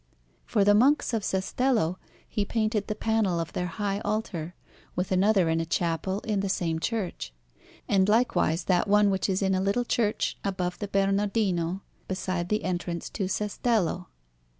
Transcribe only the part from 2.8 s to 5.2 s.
the panel of their high altar, with